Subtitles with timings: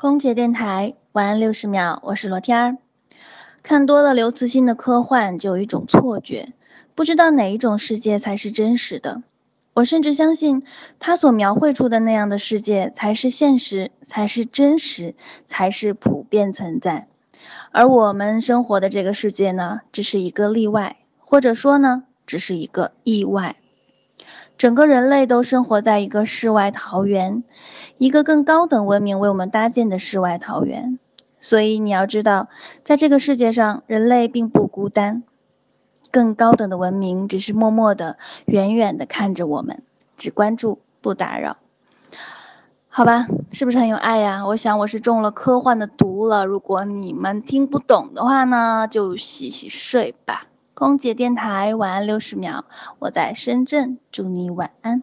[0.00, 2.76] 空姐电台晚安六十秒，我是罗天儿。
[3.64, 6.52] 看多了刘慈欣的科幻，就有一种错觉，
[6.94, 9.24] 不知道哪一种世界才是真实的。
[9.74, 10.62] 我甚至相信，
[11.00, 15.16] 他所描绘出的那样的世界才是现实，才是真实，
[15.48, 17.08] 才是普遍存在。
[17.72, 23.56] 而我们生活的这个世界呢，只是一个例外，或者说呢，只是一个意外。
[24.58, 27.44] 整个人类都生活在一个世外桃源，
[27.96, 30.98] 一个更高等文明为我们搭建的世外桃源。
[31.40, 32.48] 所以你要知道，
[32.82, 35.22] 在这个世界上，人类并不孤单，
[36.10, 39.84] 更高等的文明只是默默的、远远的看着我们，
[40.16, 41.58] 只关注不打扰。
[42.88, 44.44] 好吧，是不是很有爱呀？
[44.44, 46.44] 我想我是中了科幻的毒了。
[46.44, 50.48] 如果你们听不懂的话呢，就洗洗睡吧。
[50.78, 52.64] 空姐电台晚安六十秒，
[53.00, 55.02] 我在深圳，祝你晚安。